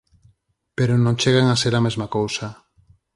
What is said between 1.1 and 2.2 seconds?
chegan a ser a mesma